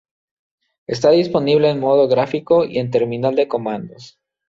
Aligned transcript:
Está 0.87 1.11
disponible 1.11 1.69
en 1.69 1.79
modo 1.79 2.07
gráfico 2.07 2.65
y 2.65 2.79
en 2.79 2.89
terminal 2.89 3.35
de 3.35 3.47
comandos. 3.47 4.17